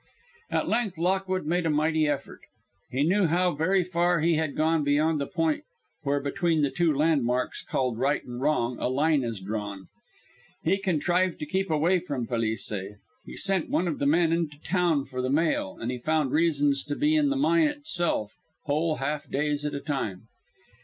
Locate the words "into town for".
14.33-15.21